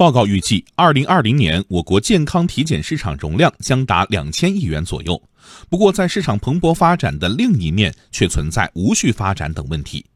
[0.00, 5.22] 报告预计，二零二零年我国健康体检市场容量将达两千亿元左右。
[5.68, 10.06] 不过，在市场蓬勃发展的另一面，却存在无序发展等问题。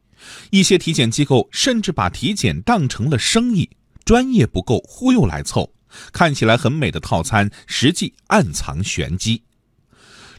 [0.49, 3.69] 一些体检机构甚至把体检当成了生意，
[4.03, 5.71] 专业不够，忽悠来凑，
[6.11, 9.43] 看起来很美的套餐，实际暗藏玄机。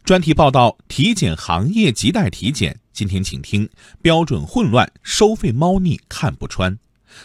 [0.02, 2.76] 专题报道：体检行业亟待体检。
[2.92, 3.70] 今天请听：
[4.02, 6.76] 标准混乱，收费猫腻看不穿。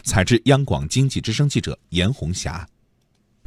[0.03, 2.67] 采自央广经济之声记者严红霞。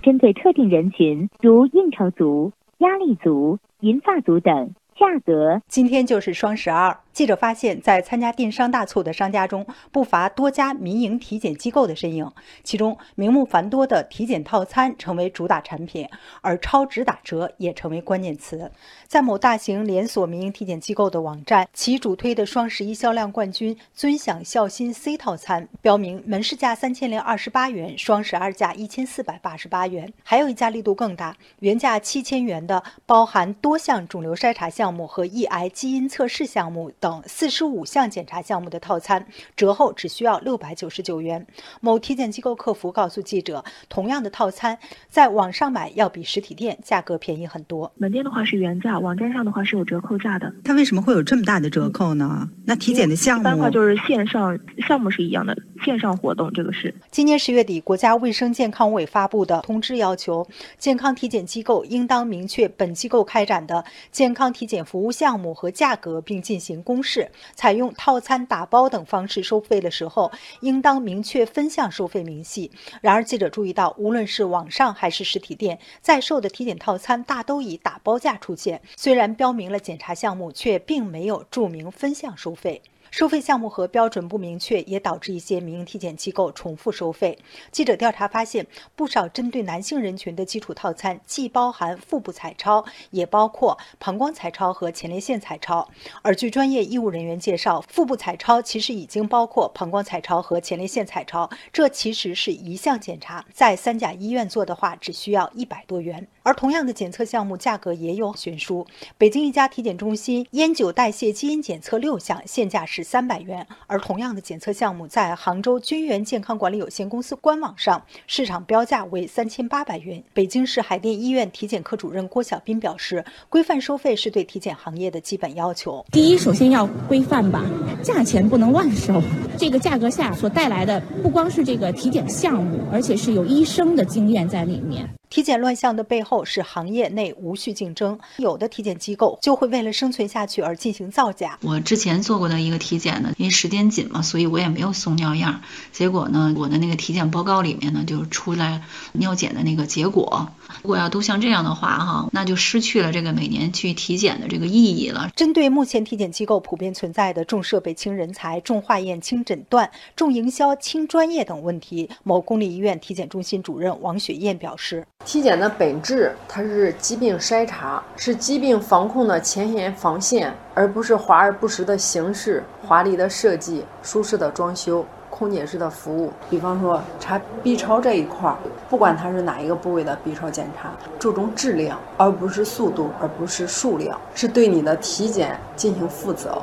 [0.03, 4.75] 针对特定人群，如应酬族、压力族、银发族等。
[4.97, 6.97] 价格今天就是双十二。
[7.15, 12.29] 记者发现，在参加电商大促的商家中，不乏多家民营体检机构的身影。
[12.65, 16.09] 其中，名目繁多的体检套餐成为主打产品，
[16.41, 18.69] 而超值打折也成为关键词。
[19.07, 30.13] 在某大型连锁民营体检机构的网站，其主推的双十一销量冠军“尊享孝心 C 套餐”标明门市价三千零二十八元，双十二价一千四百八十八元。
[30.25, 36.91] 还有一家力度更大，原价七千元的包含多项肿瘤筛查项目和抑癌基因测试项目。
[37.05, 41.47] 等四十五项检查项目的套餐，折后只需要六百九十九元。
[41.83, 44.79] 某体检机构客服告诉记者，同样的套餐
[45.11, 47.93] 在网上买要比实体店价格便宜很多。
[47.97, 50.51] 门店的话是原价，网站上的话是有折扣价的。
[50.65, 52.49] 它为什么会有这么大的折扣呢？
[52.65, 56.95] 那体检的项目，一般话就是线上项目是一样的，线上活动这个是。
[57.11, 66.94] 今年十月底，国家卫生健康委发布的通知要求，健康体检机构应当明确本机构开展的健康体检服务项目和价格，并进行公。
[66.95, 72.71] 公示采用套餐打包等方式收费的时候，应当明确分项收费明细。
[73.01, 82.81] 然而，记者注意到，无论是网上还是实体店，在售的体检套餐大都以打包价出现，虽然标明了检查项目，却并没有注明分项收费。
[83.17, 87.39] 收费项目和标准不明确，也导致一些民营体检机构重复收费。
[87.71, 95.89] 记者调查发现，不少针对男性人群的基础套餐既包含腹部彩超，也包括膀胱彩超和前列腺彩超。
[96.23, 106.27] 而据专业医务人员介绍，腹部彩超其实已经包括膀胱彩超和前列腺彩超，这其实是一项检查，在三甲医院做的话，只需要一百多元。
[106.43, 108.85] 而同样的检测项目价格也有悬殊。
[109.17, 120.21] 北京一家体检中心烟酒代谢基因检测六项，现价是三百元；而同样的检测项目在杭州君源健康管理有限公司官网上市场标价为三千八百元。
[120.33, 126.05] 北京市海淀医院体检科主任郭小斌表示，规范收费是对体检行业的基本要求。
[126.11, 127.63] 第一，首先要规范吧，
[128.03, 129.23] 价钱不能乱收。
[129.59, 135.09] 这个价格下所带来的不光是这个体检项目，而且是有医生的经验在里面。
[135.35, 141.59] 体检乱象的背后是行业内无序竞争，有的体检机构就会为了生存下去而进行造假。
[141.63, 150.51] 我之前做过的一个体检呢，因为时间紧嘛，所以我也没有送尿样，结果呢，我的那个体检报告里面呢就出来尿检的那个结果。
[150.85, 155.33] 如果要都像这样的话哈，那就失去了这个每年去体检的这个意义了。
[155.35, 165.05] 针对目前体检机构普遍存在的重设备轻人才、重化验轻诊断、重营销轻专业等问题，某公立医院体检中心主任王雪燕表示。
[165.25, 176.31] 体检的本质，它是疾病筛查，是疾病防控的前沿防线，而不是华而不实的形式、华丽的设计、舒适的装修、空姐式的服务。
[176.51, 178.59] 比方说查 B 超这一块儿，
[178.91, 186.63] 不管它是哪一个部位的 B 超检查，注重质量，而不是速度，而不是数量，是对你的体检进行负责。